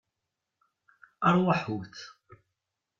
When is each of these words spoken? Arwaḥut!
Arwaḥut! 1.27 1.95